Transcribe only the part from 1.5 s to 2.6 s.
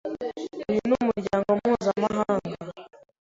mpuzamahanga.